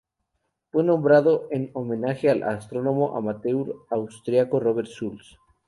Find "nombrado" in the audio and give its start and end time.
0.83-1.47